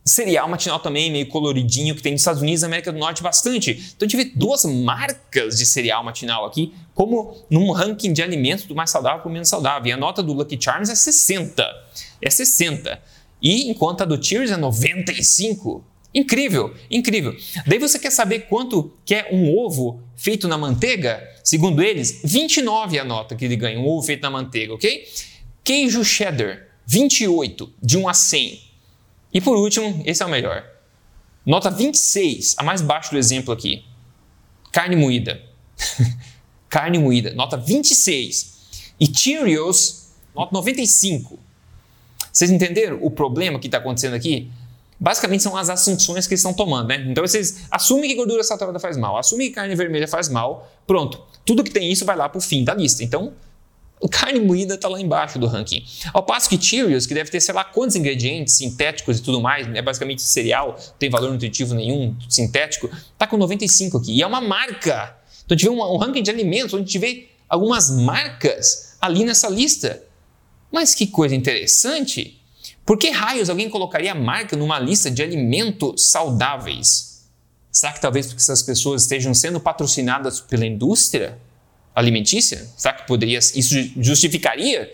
cereal 0.06 0.50
matinal 0.50 0.80
também, 0.80 1.12
meio 1.12 1.28
coloridinho, 1.28 1.96
que 1.96 2.02
tem 2.02 2.12
nos 2.12 2.22
Estados 2.22 2.42
Unidos 2.42 2.62
e 2.62 2.66
América 2.66 2.92
do 2.92 3.00
Norte 3.00 3.24
bastante. 3.24 3.94
Então 3.96 4.08
vê 4.08 4.26
duas 4.26 4.66
marcas 4.66 5.58
de 5.58 5.66
cereal 5.66 6.04
matinal 6.04 6.46
aqui, 6.46 6.74
como 6.94 7.38
num 7.50 7.72
ranking 7.72 8.12
de 8.12 8.22
alimentos 8.22 8.66
do 8.66 8.76
mais 8.76 8.90
saudável 8.90 9.20
para 9.20 9.30
o 9.30 9.32
menos 9.32 9.48
saudável. 9.48 9.88
E 9.88 9.92
a 9.92 9.98
nota 9.98 10.22
do 10.22 10.34
Lucky 10.34 10.58
Charms 10.62 10.90
é 10.90 10.96
60. 10.96 11.66
É 12.22 12.30
60. 12.30 13.02
E 13.42 13.70
enquanto 13.70 14.02
a 14.02 14.06
do 14.06 14.22
Cheers 14.22 14.52
é 14.52 14.58
95. 14.58 15.84
Incrível, 16.14 16.76
incrível. 16.92 17.36
Daí 17.66 17.80
você 17.80 17.98
quer 17.98 18.12
saber 18.12 18.42
quanto 18.42 18.94
que 19.04 19.16
é 19.16 19.30
um 19.32 19.58
ovo 19.58 20.00
feito 20.16 20.48
na 20.48 20.58
manteiga? 20.58 21.28
Segundo 21.44 21.82
eles, 21.82 22.22
29 22.24 22.98
é 22.98 23.00
a 23.00 23.04
nota 23.04 23.36
que 23.36 23.44
ele 23.44 23.56
ganha, 23.56 23.80
um 23.80 23.88
ovo 23.88 24.06
feito 24.06 24.22
na 24.22 24.30
manteiga, 24.30 24.74
ok? 24.74 25.08
Queijo 25.64 26.04
cheddar, 26.06 26.68
28, 26.86 27.74
de 27.82 27.98
1 27.98 28.08
a 28.08 28.14
100. 28.14 28.62
E 29.34 29.42
por 29.42 29.58
último, 29.58 30.04
esse 30.06 30.22
é 30.22 30.26
o 30.26 30.30
melhor. 30.30 30.64
Nota 31.46 31.72
26, 31.72 32.56
a 32.58 32.64
mais 32.64 32.82
baixa 32.82 33.10
do 33.10 33.18
exemplo 33.18 33.52
aqui. 33.52 33.84
Carne 34.72 34.96
moída. 34.96 35.42
Carne 36.70 37.00
moída, 37.00 37.34
nota 37.34 37.58
26. 37.58 38.54
E 39.00 39.08
Cheerios, 39.08 40.12
nota 40.36 40.54
95. 40.54 41.40
Vocês 42.32 42.50
entenderam 42.50 43.00
o 43.02 43.12
problema 43.12 43.60
que 43.60 43.68
está 43.68 43.78
acontecendo 43.78 44.16
aqui? 44.16 44.52
Basicamente 45.00 45.44
são 45.44 45.56
as 45.56 45.70
assunções 45.70 46.28
que 46.28 46.34
estão 46.34 46.54
tomando, 46.54 46.88
né? 46.88 47.06
Então 47.08 47.26
vocês 47.26 47.64
assumem 47.70 48.10
que 48.10 48.16
gordura 48.16 48.44
saturada 48.44 48.80
faz 48.80 48.98
mal, 48.98 49.18
assumem 49.18 49.50
que 49.50 49.56
carne 49.56 49.76
vermelha 49.76 50.08
faz 50.08 50.30
mal, 50.30 50.72
pronto. 50.88 51.22
Tudo 51.46 51.64
que 51.64 51.72
tem 51.72 51.92
isso 51.92 52.06
vai 52.06 52.16
lá 52.16 52.30
para 52.30 52.38
o 52.38 52.42
fim 52.42 52.64
da 52.64 52.74
lista. 52.74 53.04
Então, 53.04 53.34
carne 54.12 54.40
moída 54.40 54.76
está 54.76 54.88
lá 54.88 55.00
embaixo 55.00 55.40
do 55.40 55.48
ranking. 55.48 55.84
Ao 56.14 56.24
passo 56.24 56.50
que 56.50 56.62
Cheerios, 56.62 57.06
que 57.06 57.14
deve 57.14 57.30
ter 57.30 57.40
sei 57.42 57.54
lá 57.54 57.64
quantos 57.64 57.96
ingredientes 57.96 58.56
sintéticos 58.56 59.20
e 59.20 59.22
tudo 59.22 59.42
mais, 59.42 59.68
é 59.74 59.82
basicamente 59.82 60.22
cereal, 60.22 60.78
não 60.78 60.96
tem 60.98 61.10
valor 61.10 61.32
nutritivo 61.32 61.74
nenhum, 61.74 62.16
sintético, 62.30 62.90
está 63.14 63.28
com 63.28 63.38
95 63.38 63.98
aqui. 63.98 64.14
E 64.18 64.22
é 64.22 64.28
uma 64.28 64.42
marca. 64.42 65.18
Então 65.46 65.58
vê 65.58 65.70
um, 65.70 65.82
um 65.82 65.98
ranking 65.98 66.24
de 66.24 66.32
alimentos 66.32 66.74
onde 66.74 66.84
a 66.84 66.86
gente 66.86 67.00
vê 67.00 67.28
algumas 67.48 67.90
marcas 67.90 68.98
ali 69.02 69.24
nessa 69.24 69.50
lista. 69.50 70.04
Mas 70.72 70.96
que 70.96 71.08
coisa 71.08 71.36
interessante! 71.36 72.43
Por 72.86 72.98
que 72.98 73.10
raios 73.10 73.50
alguém 73.50 73.70
colocaria 73.70 74.12
a 74.12 74.16
marca 74.16 74.58
numa 74.58 74.78
lista 74.80 75.10
de 75.10 75.24
alimentos 75.24 76.12
saudáveis? 76.12 77.28
Será 77.72 77.94
que 77.94 78.02
talvez 78.02 78.28
porque 78.28 78.42
essas 78.42 78.62
pessoas 78.62 79.04
estejam 79.04 79.34
sendo 79.34 79.60
patrocinadas 79.60 80.42
pela 80.42 80.66
indústria 80.66 81.40
alimentícia? 81.96 82.68
Será 82.78 82.94
que 82.94 83.08
poderia 83.08 83.40
isso 83.40 83.76
justificaria? 83.98 84.92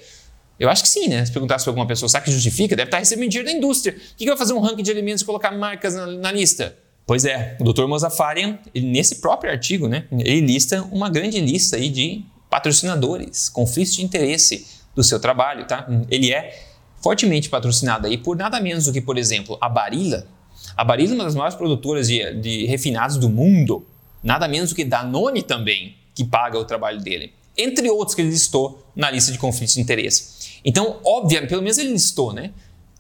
Eu 0.60 0.69
acho 0.69 0.84
que 0.84 0.89
sim, 0.89 1.08
né? 1.08 1.25
Se 1.25 1.31
perguntasse 1.31 1.63
para 1.63 1.72
alguma 1.72 1.88
pessoa, 1.88 2.08
será 2.08 2.22
que 2.22 2.31
justifica? 2.31 2.75
Deve 2.75 2.88
estar 2.88 3.00
recebendo 3.00 3.29
dinheiro 3.29 3.50
da 3.50 3.58
indústria. 3.58 3.96
O 3.96 4.15
que 4.15 4.25
vai 4.25 4.38
fazer 4.38 4.53
um 4.53 4.60
ranking 4.60 4.84
de 4.84 4.91
alimentos 4.91 5.22
e 5.22 5.25
colocar 5.25 5.51
marcas 5.51 5.96
na, 5.96 6.05
na 6.05 6.31
lista? 6.31 6.77
Pois 7.08 7.25
é, 7.25 7.58
o 7.60 7.63
Dr. 7.63 7.88
Mozafarian, 7.88 8.60
nesse 8.75 9.15
próprio 9.15 9.51
artigo, 9.51 9.88
né, 9.88 10.05
ele 10.12 10.41
lista 10.41 10.84
uma 10.91 11.10
grande 11.10 11.39
lista 11.39 11.75
aí 11.75 11.89
de 11.89 12.24
patrocinadores, 12.50 13.50
conflitos 13.50 13.96
de 13.96 14.03
interesse 14.03 14.67
do 14.93 15.03
seu 15.03 15.19
trabalho, 15.19 15.65
tá? 15.65 15.88
Ele 16.10 16.31
é 16.31 16.69
fortemente 17.01 17.50
patrocinada 17.50 18.08
aí 18.08 18.18
por 18.18 18.36
nada 18.36 18.60
menos 18.60 18.86
do 18.86 18.94
que, 18.94 19.01
por 19.01 19.18
exemplo, 19.18 19.58
a 19.62 19.70
Barilla, 19.70 20.27
A 20.75 20.84
Barilla 20.84 21.12
é 21.12 21.15
uma 21.15 21.24
das 21.25 21.36
maiores 21.36 21.56
produtoras 21.56 22.08
de, 22.08 22.34
de 22.36 22.65
refinados 22.65 23.18
do 23.18 23.29
mundo, 23.29 23.86
nada 24.24 24.48
menos 24.48 24.70
do 24.70 24.75
que 24.75 24.86
Danone 24.86 25.44
também, 25.44 25.96
que 26.13 26.24
paga 26.24 26.58
o 26.58 26.65
trabalho 26.65 27.01
dele. 27.01 27.34
Entre 27.58 27.89
outros 27.89 28.15
que 28.15 28.22
ele 28.22 28.29
listou 28.29 28.86
na 28.96 29.12
lista 29.12 29.32
de 29.32 29.38
conflitos 29.38 29.75
de 29.75 29.82
interesse. 29.82 30.60
Então, 30.63 31.00
obviamente, 31.03 31.50
pelo 31.50 31.62
menos 31.62 31.77
ele 31.77 31.91
listou, 31.91 32.34
né? 32.34 32.51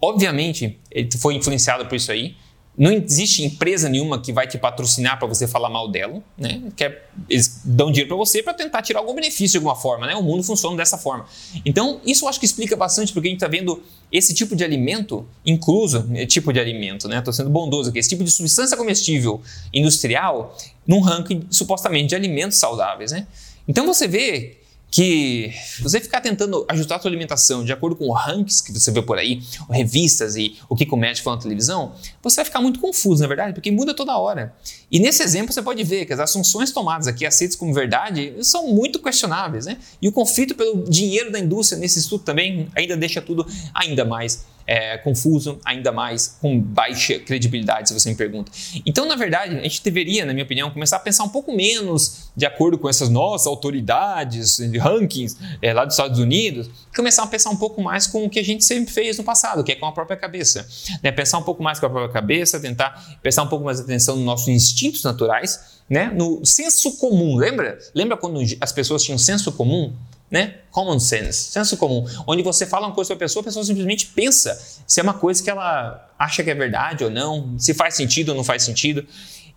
Obviamente, 0.01 0.77
ele 0.91 1.09
foi 1.17 1.35
influenciado 1.35 1.85
por 1.85 1.95
isso 1.95 2.11
aí. 2.11 2.35
Não 2.79 2.93
existe 2.93 3.43
empresa 3.43 3.89
nenhuma 3.89 4.21
que 4.21 4.31
vai 4.31 4.47
te 4.47 4.57
patrocinar 4.57 5.19
para 5.19 5.27
você 5.27 5.45
falar 5.45 5.69
mal 5.69 5.91
dela, 5.91 6.23
né? 6.37 6.61
Que 6.77 6.85
é, 6.85 7.03
eles 7.29 7.59
dão 7.65 7.87
dinheiro 7.91 8.07
para 8.07 8.15
você 8.15 8.41
para 8.41 8.53
tentar 8.53 8.81
tirar 8.81 9.01
algum 9.01 9.13
benefício 9.13 9.49
de 9.49 9.57
alguma 9.57 9.75
forma, 9.75 10.07
né? 10.07 10.15
O 10.15 10.23
mundo 10.23 10.43
funciona 10.43 10.77
dessa 10.77 10.97
forma. 10.97 11.25
Então, 11.65 11.99
isso 12.05 12.23
eu 12.23 12.29
acho 12.29 12.39
que 12.39 12.45
explica 12.45 12.77
bastante 12.77 13.11
porque 13.11 13.27
a 13.27 13.31
gente 13.31 13.39
está 13.39 13.49
vendo 13.49 13.83
esse 14.09 14.33
tipo 14.33 14.55
de 14.55 14.63
alimento, 14.63 15.27
incluso 15.45 16.09
esse 16.13 16.27
tipo 16.27 16.53
de 16.53 16.59
alimento, 16.61 17.09
né? 17.09 17.19
Estou 17.19 17.33
sendo 17.33 17.49
bondoso 17.49 17.89
aqui, 17.89 17.99
esse 17.99 18.07
tipo 18.07 18.23
de 18.23 18.31
substância 18.31 18.77
comestível 18.77 19.41
industrial 19.73 20.57
num 20.87 21.01
ranking 21.01 21.47
supostamente 21.51 22.07
de 22.07 22.15
alimentos 22.15 22.57
saudáveis, 22.57 23.11
né? 23.11 23.27
Então 23.67 23.85
você 23.85 24.07
vê 24.07 24.58
que 24.91 25.53
você 25.81 25.99
ficar 25.99 26.19
tentando 26.21 26.65
ajustar 26.67 26.97
a 26.97 27.01
sua 27.01 27.09
alimentação 27.09 27.63
de 27.63 27.71
acordo 27.71 27.95
com 27.95 28.11
rankings 28.11 28.63
que 28.63 28.71
você 28.71 28.91
vê 28.91 29.01
por 29.01 29.17
aí, 29.17 29.41
revistas 29.69 30.35
e 30.35 30.57
o 30.67 30.75
que 30.75 30.87
o 30.89 30.97
médico 30.97 31.25
fala 31.25 31.35
na 31.35 31.41
televisão, 31.41 31.93
você 32.21 32.37
vai 32.37 32.45
ficar 32.45 32.61
muito 32.61 32.79
confuso, 32.79 33.21
na 33.21 33.27
verdade, 33.27 33.53
porque 33.53 33.71
muda 33.71 33.93
toda 33.93 34.17
hora. 34.17 34.53
E 34.91 34.99
nesse 34.99 35.21
exemplo 35.21 35.53
você 35.53 35.61
pode 35.61 35.83
ver 35.83 36.05
que 36.05 36.13
as 36.13 36.19
assunções 36.19 36.71
tomadas 36.71 37.07
aqui, 37.07 37.25
aceitas 37.25 37.55
como 37.55 37.73
verdade, 37.73 38.33
são 38.41 38.67
muito 38.67 38.99
questionáveis, 38.99 39.65
né? 39.65 39.77
E 40.01 40.07
o 40.07 40.11
conflito 40.11 40.55
pelo 40.55 40.83
dinheiro 40.89 41.31
da 41.31 41.39
indústria 41.39 41.79
nesse 41.79 41.99
estudo 41.99 42.23
também 42.23 42.67
ainda 42.75 42.97
deixa 42.97 43.21
tudo 43.21 43.45
ainda 43.73 44.03
mais 44.03 44.45
é, 44.69 44.99
confuso, 44.99 45.59
ainda 45.65 45.91
mais 45.91 46.37
com 46.39 46.59
baixa 46.59 47.17
credibilidade, 47.17 47.89
se 47.89 47.93
você 47.99 48.07
me 48.07 48.15
pergunta. 48.15 48.51
Então, 48.85 49.07
na 49.07 49.15
verdade, 49.15 49.57
a 49.57 49.63
gente 49.63 49.83
deveria, 49.83 50.23
na 50.27 50.31
minha 50.31 50.45
opinião, 50.45 50.69
começar 50.69 50.97
a 50.97 50.99
pensar 50.99 51.23
um 51.23 51.29
pouco 51.29 51.51
menos 51.51 52.29
de 52.35 52.45
acordo 52.45 52.77
com 52.77 52.87
essas 52.87 53.09
nossas 53.09 53.47
autoridades, 53.47 54.59
rankings 54.79 55.35
é, 55.59 55.73
lá 55.73 55.85
dos 55.85 55.95
Estados 55.95 56.19
Unidos, 56.19 56.69
começar 56.95 57.23
a 57.23 57.27
pensar 57.27 57.49
um 57.49 57.55
pouco 57.55 57.81
mais 57.81 58.05
com 58.05 58.25
o 58.25 58.29
que 58.29 58.37
a 58.37 58.43
gente 58.43 58.63
sempre 58.63 58.93
fez 58.93 59.17
no 59.17 59.23
passado, 59.23 59.63
que 59.63 59.71
é 59.71 59.75
com 59.75 59.87
a 59.87 59.91
própria 59.91 60.15
cabeça. 60.15 60.67
Né? 61.01 61.11
Pensar 61.11 61.39
um 61.39 61.43
pouco 61.43 61.63
mais 61.63 61.79
com 61.79 61.87
a 61.87 61.89
própria 61.89 62.13
cabeça, 62.13 62.59
tentar 62.59 63.17
prestar 63.23 63.41
um 63.41 63.47
pouco 63.47 63.65
mais 63.65 63.79
atenção 63.79 64.17
nos 64.17 64.25
nossos 64.25 64.49
instintos 64.49 65.03
naturais, 65.03 65.79
né? 65.89 66.11
no 66.13 66.45
senso 66.45 66.95
comum. 66.97 67.35
Lembra? 67.37 67.79
Lembra 67.95 68.15
quando 68.15 68.39
as 68.61 68.71
pessoas 68.71 69.01
tinham 69.01 69.17
senso 69.17 69.51
comum? 69.51 69.95
Né? 70.29 70.55
Common 70.71 70.99
sense, 70.99 71.51
senso 71.51 71.75
comum, 71.77 72.05
onde 72.27 72.43
você 72.43 72.65
fala 72.65 72.87
uma 72.87 72.93
coisa 72.93 73.09
para 73.09 73.25
a 73.25 73.27
pessoa, 73.27 73.41
a 73.41 73.45
pessoa 73.45 73.65
simplesmente 73.65 74.07
pensa 74.07 74.59
se 74.85 74.99
é 74.99 75.03
uma 75.03 75.13
coisa 75.13 75.43
que 75.43 75.49
ela 75.49 76.13
acha 76.17 76.43
que 76.43 76.49
é 76.49 76.55
verdade 76.55 77.03
ou 77.03 77.09
não, 77.09 77.57
se 77.57 77.73
faz 77.73 77.95
sentido 77.95 78.29
ou 78.29 78.35
não 78.35 78.43
faz 78.43 78.63
sentido. 78.63 79.05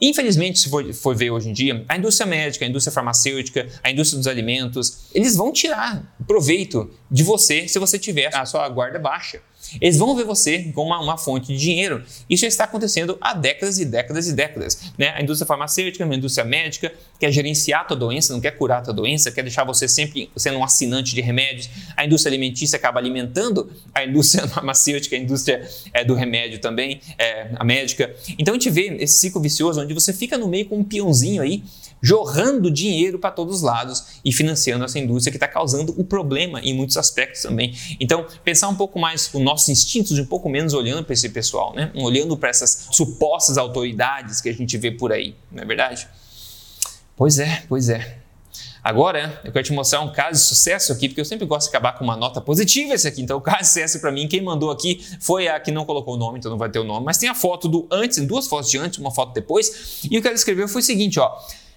Infelizmente, 0.00 0.58
se 0.58 0.68
for, 0.68 0.92
for, 0.92 1.14
ver 1.14 1.30
hoje 1.30 1.48
em 1.48 1.52
dia, 1.52 1.84
a 1.88 1.96
indústria 1.96 2.26
médica, 2.26 2.64
a 2.64 2.68
indústria 2.68 2.92
farmacêutica, 2.92 3.68
a 3.84 3.90
indústria 3.90 4.18
dos 4.18 4.26
alimentos, 4.26 5.06
eles 5.14 5.36
vão 5.36 5.52
tirar 5.52 6.16
proveito 6.26 6.90
de 7.08 7.22
você 7.22 7.68
se 7.68 7.78
você 7.78 7.98
tiver 7.98 8.34
a 8.34 8.44
sua 8.44 8.68
guarda 8.68 8.98
baixa. 8.98 9.40
Eles 9.80 9.96
vão 9.96 10.14
ver 10.16 10.24
você 10.24 10.70
como 10.74 10.88
uma, 10.88 11.00
uma, 11.00 11.18
fonte 11.18 11.48
de 11.48 11.58
dinheiro. 11.58 12.02
Isso 12.28 12.42
já 12.42 12.48
está 12.48 12.64
acontecendo 12.64 13.16
há 13.20 13.34
décadas 13.34 13.78
e 13.78 13.84
décadas 13.84 14.28
e 14.28 14.32
décadas. 14.32 14.92
Né? 14.98 15.10
A 15.10 15.22
indústria 15.22 15.46
farmacêutica, 15.46 16.04
a 16.04 16.14
indústria 16.14 16.44
médica 16.44 16.92
quer 17.18 17.30
gerenciar 17.30 17.82
a 17.82 17.84
tua 17.84 17.96
doença, 17.96 18.32
não 18.32 18.40
quer 18.40 18.52
curar 18.52 18.78
a 18.78 18.82
tua 18.82 18.94
doença, 18.94 19.30
quer 19.30 19.42
deixar 19.42 19.64
você 19.64 19.86
sempre 19.86 20.30
sendo 20.36 20.58
um 20.58 20.64
assinante 20.64 21.14
de 21.14 21.20
remédios. 21.20 21.68
A 21.96 22.04
indústria 22.04 22.30
alimentícia 22.30 22.76
acaba 22.76 22.98
alimentando 22.98 23.70
a 23.94 24.04
indústria 24.04 24.46
farmacêutica, 24.48 25.16
a 25.16 25.18
indústria 25.18 25.68
é, 25.92 26.04
do 26.04 26.14
remédio 26.14 26.58
também, 26.58 27.00
é, 27.18 27.50
a 27.54 27.64
médica. 27.64 28.14
Então 28.38 28.54
a 28.54 28.58
gente 28.58 28.70
vê 28.70 28.96
esse 29.00 29.18
ciclo 29.18 29.40
vicioso 29.40 29.80
onde 29.80 29.94
você 29.94 30.12
fica 30.12 30.36
no 30.36 30.48
meio 30.48 30.66
com 30.66 30.78
um 30.78 30.84
peãozinho 30.84 31.42
aí 31.42 31.62
jorrando 32.02 32.70
dinheiro 32.70 33.18
para 33.18 33.30
todos 33.30 33.56
os 33.56 33.62
lados 33.62 34.04
e 34.24 34.32
financiando 34.32 34.84
essa 34.84 34.98
indústria 34.98 35.30
que 35.30 35.36
está 35.36 35.46
causando 35.46 35.94
o 35.96 36.04
problema 36.04 36.60
em 36.60 36.74
muitos 36.74 36.96
aspectos 36.96 37.42
também. 37.42 37.74
Então, 38.00 38.26
pensar 38.42 38.68
um 38.68 38.74
pouco 38.74 38.98
mais 38.98 39.30
os 39.32 39.40
nossos 39.40 39.68
instintos 39.68 40.18
um 40.18 40.26
pouco 40.26 40.48
menos 40.48 40.74
olhando 40.74 41.04
para 41.04 41.14
esse 41.14 41.28
pessoal, 41.28 41.72
né? 41.74 41.92
olhando 41.94 42.36
para 42.36 42.48
essas 42.48 42.88
supostas 42.90 43.56
autoridades 43.56 44.40
que 44.40 44.48
a 44.48 44.52
gente 44.52 44.76
vê 44.76 44.90
por 44.90 45.12
aí, 45.12 45.36
não 45.50 45.62
é 45.62 45.66
verdade? 45.66 46.08
Pois 47.16 47.38
é, 47.38 47.62
pois 47.68 47.88
é. 47.88 48.18
Agora, 48.82 49.40
eu 49.44 49.52
quero 49.52 49.64
te 49.64 49.72
mostrar 49.72 50.00
um 50.00 50.10
caso 50.10 50.40
de 50.40 50.44
sucesso 50.44 50.92
aqui, 50.92 51.08
porque 51.08 51.20
eu 51.20 51.24
sempre 51.24 51.46
gosto 51.46 51.70
de 51.70 51.76
acabar 51.76 51.92
com 51.96 52.02
uma 52.02 52.16
nota 52.16 52.40
positiva 52.40 52.94
esse 52.94 53.06
aqui. 53.06 53.22
Então, 53.22 53.38
o 53.38 53.40
caso 53.40 53.60
de 53.60 53.66
sucesso 53.68 54.00
para 54.00 54.10
mim, 54.10 54.26
quem 54.26 54.42
mandou 54.42 54.72
aqui 54.72 55.00
foi 55.20 55.46
a 55.46 55.60
que 55.60 55.70
não 55.70 55.84
colocou 55.84 56.14
o 56.14 56.16
nome, 56.16 56.40
então 56.40 56.50
não 56.50 56.58
vai 56.58 56.68
ter 56.68 56.80
o 56.80 56.84
nome, 56.84 57.06
mas 57.06 57.16
tem 57.16 57.28
a 57.28 57.34
foto 57.34 57.68
do 57.68 57.86
antes, 57.92 58.18
duas 58.26 58.48
fotos 58.48 58.68
de 58.68 58.78
antes, 58.78 58.98
uma 58.98 59.12
foto 59.12 59.32
depois. 59.32 60.00
E 60.10 60.18
o 60.18 60.20
que 60.20 60.26
ela 60.26 60.34
escreveu 60.34 60.66
foi 60.66 60.80
o 60.80 60.84
seguinte, 60.84 61.20
ó: 61.20 61.32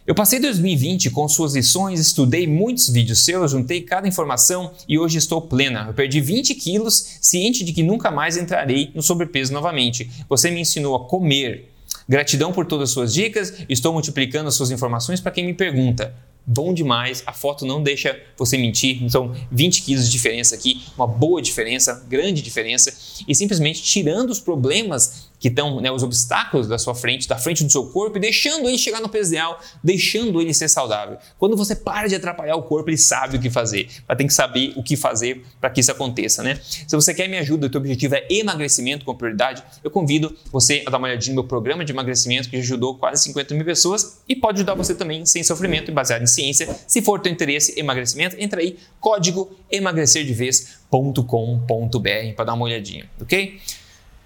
eu 0.08 0.14
passei 0.14 0.40
2020 0.40 1.10
com 1.10 1.28
suas 1.28 1.56
lições, 1.56 2.00
estudei 2.00 2.46
muitos 2.46 2.90
vídeos 2.90 3.26
seus, 3.26 3.50
juntei 3.50 3.82
cada 3.82 4.08
informação 4.08 4.72
e 4.88 5.00
hoje 5.00 5.18
estou 5.18 5.42
plena. 5.42 5.86
Eu 5.88 5.96
perdi 5.96 6.22
20 6.22 6.54
quilos, 6.54 7.18
ciente 7.20 7.64
de 7.64 7.74
que 7.74 7.82
nunca 7.82 8.12
mais 8.12 8.38
entrarei 8.38 8.92
no 8.94 9.02
sobrepeso 9.02 9.52
novamente. 9.52 10.08
Você 10.30 10.52
me 10.52 10.62
ensinou 10.62 10.96
a 10.96 11.06
comer. 11.06 11.72
Gratidão 12.08 12.54
por 12.54 12.68
todas 12.68 12.90
as 12.90 12.94
suas 12.94 13.12
dicas, 13.12 13.52
estou 13.68 13.94
multiplicando 13.94 14.48
as 14.48 14.54
suas 14.54 14.70
informações 14.70 15.20
para 15.20 15.32
quem 15.32 15.44
me 15.44 15.56
pergunta 15.56 16.14
bom 16.46 16.74
demais. 16.74 17.24
A 17.26 17.34
foto 17.34 17.66
não 17.66 17.82
deixa 17.82 18.18
você 18.38 18.58
mentir. 18.58 19.04
Então, 19.04 19.34
20 19.52 19.82
quilos 19.82 20.06
de 20.06 20.12
diferença 20.12 20.56
aqui, 20.56 20.84
uma 20.96 21.08
boa 21.08 21.42
diferença, 21.42 22.06
grande 22.08 22.42
diferença, 22.42 22.94
e 23.28 23.34
simplesmente 23.34 23.82
tirando 23.82 24.30
os 24.30 24.40
problemas 24.40 25.30
que 25.46 25.50
estão 25.50 25.80
né, 25.80 25.92
os 25.92 26.02
obstáculos 26.02 26.68
da 26.68 26.80
sua 26.80 26.96
frente, 26.96 27.28
da 27.28 27.38
frente 27.38 27.64
do 27.64 27.72
seu 27.72 27.86
corpo, 27.86 28.18
e 28.18 28.20
deixando 28.20 28.68
ele 28.68 28.80
chegar 28.80 29.00
no 29.00 29.08
peso 29.08 29.30
ideal, 29.30 29.60
deixando 29.84 30.42
ele 30.42 30.52
ser 30.56 30.68
saudável. 30.68 31.20
Quando 31.38 31.56
você 31.56 31.76
para 31.76 32.08
de 32.08 32.16
atrapalhar 32.16 32.56
o 32.56 32.64
corpo, 32.64 32.90
ele 32.90 32.98
sabe 32.98 33.38
o 33.38 33.40
que 33.40 33.52
fazer. 33.52 33.88
Mas 34.08 34.18
tem 34.18 34.26
que 34.26 34.34
saber 34.34 34.74
o 34.76 34.82
que 34.82 34.98
fazer 34.98 35.46
para 35.62 35.70
que 35.70 35.82
isso 35.82 35.92
aconteça, 35.92 36.42
né? 36.42 36.60
Se 36.88 36.96
você 36.96 37.14
quer 37.14 37.30
me 37.30 37.38
ajuda, 37.38 37.68
o 37.68 37.70
teu 37.70 37.80
objetivo 37.80 38.16
é 38.16 38.26
emagrecimento 38.28 39.06
com 39.06 39.14
prioridade, 39.14 39.64
eu 39.84 39.92
convido 39.92 40.36
você 40.52 40.84
a 40.84 40.90
dar 40.90 40.98
uma 40.98 41.10
olhadinha 41.10 41.36
no 41.36 41.44
meu 41.44 41.48
programa 41.48 41.86
de 41.86 41.92
emagrecimento 41.92 42.50
que 42.50 42.58
já 42.58 42.64
ajudou 42.64 42.98
quase 42.98 43.22
50 43.22 43.54
mil 43.54 43.66
pessoas 43.66 44.22
e 44.28 44.36
pode 44.36 44.58
ajudar 44.58 44.74
você 44.74 44.96
também 44.96 45.28
sem 45.28 45.44
sofrimento 45.44 45.92
e 45.92 45.94
baseado 45.94 46.24
em 46.24 46.28
ciência. 46.28 46.76
Se 46.88 47.04
for 47.04 47.20
teu 47.20 47.32
interesse 47.32 47.80
emagrecimento, 47.80 48.36
entra 48.40 48.62
aí, 48.62 48.80
código 49.00 49.56
emagrecerdevez.com.br 49.72 52.34
para 52.36 52.46
dar 52.46 52.56
uma 52.56 52.66
olhadinha, 52.66 53.08
ok? 53.22 53.60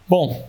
Bom, 0.07 0.47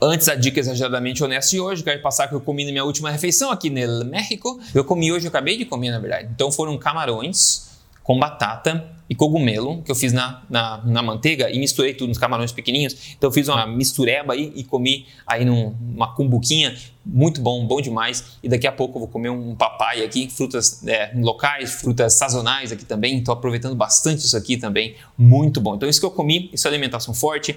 Antes, 0.00 0.28
a 0.28 0.34
dica 0.34 0.60
exageradamente 0.60 1.24
honesta 1.24 1.50
de 1.50 1.60
hoje, 1.60 1.82
quero 1.82 2.02
passar 2.02 2.28
que 2.28 2.34
eu 2.34 2.40
comi 2.40 2.64
na 2.64 2.70
minha 2.70 2.84
última 2.84 3.10
refeição 3.10 3.50
aqui 3.50 3.70
no 3.70 4.04
México. 4.04 4.60
Eu 4.74 4.84
comi 4.84 5.10
hoje, 5.10 5.26
eu 5.26 5.30
acabei 5.30 5.56
de 5.56 5.64
comer, 5.64 5.90
na 5.90 5.98
verdade. 5.98 6.28
Então 6.34 6.52
foram 6.52 6.76
camarões 6.76 7.70
com 8.02 8.18
batata 8.18 8.84
e 9.08 9.14
cogumelo 9.14 9.82
que 9.82 9.90
eu 9.90 9.94
fiz 9.94 10.12
na, 10.12 10.42
na, 10.50 10.82
na, 10.84 11.02
manteiga 11.02 11.50
e 11.50 11.58
misturei 11.58 11.94
tudo 11.94 12.08
nos 12.08 12.18
camarões 12.18 12.52
pequenininhos. 12.52 13.14
Então 13.16 13.28
eu 13.28 13.32
fiz 13.32 13.48
uma 13.48 13.66
mistureba 13.66 14.32
aí 14.32 14.52
e 14.54 14.64
comi 14.64 15.06
aí 15.26 15.44
numa 15.44 16.14
cumbuquinha 16.14 16.74
muito 17.06 17.40
bom, 17.40 17.64
bom 17.64 17.80
demais. 17.80 18.24
E 18.42 18.48
daqui 18.48 18.66
a 18.66 18.72
pouco 18.72 18.96
eu 18.96 19.00
vou 19.00 19.08
comer 19.08 19.30
um 19.30 19.54
papai 19.54 20.02
aqui, 20.02 20.28
frutas 20.28 20.86
é, 20.86 21.12
locais, 21.14 21.74
frutas 21.74 22.18
sazonais 22.18 22.72
aqui 22.72 22.84
também. 22.84 23.18
Estou 23.18 23.32
aproveitando 23.32 23.76
bastante 23.76 24.24
isso 24.24 24.36
aqui 24.36 24.56
também, 24.56 24.96
muito 25.16 25.60
bom. 25.60 25.76
Então 25.76 25.88
isso 25.88 26.00
que 26.00 26.06
eu 26.06 26.10
comi, 26.10 26.50
isso 26.52 26.66
é 26.66 26.70
alimentação 26.70 27.14
forte. 27.14 27.56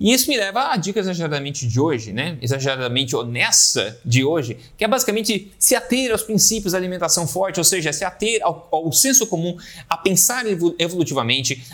E 0.00 0.12
isso 0.12 0.28
me 0.28 0.36
leva 0.36 0.72
à 0.72 0.76
dica 0.76 0.98
exageradamente 0.98 1.66
de 1.66 1.78
hoje, 1.78 2.12
né? 2.12 2.36
Exageradamente 2.42 3.14
honesta 3.14 3.98
de 4.04 4.24
hoje, 4.24 4.56
que 4.76 4.84
é 4.84 4.88
basicamente 4.88 5.52
se 5.58 5.76
ater 5.76 6.10
aos 6.10 6.22
princípios 6.22 6.72
da 6.72 6.78
alimentação 6.78 7.26
forte, 7.28 7.60
ou 7.60 7.64
seja, 7.64 7.92
se 7.92 8.04
ater 8.04 8.40
ao, 8.42 8.68
ao 8.72 8.92
senso 8.92 9.26
comum, 9.26 9.56
a 9.88 9.96
pensar 9.96 10.44
evolutivamente, 10.46 10.87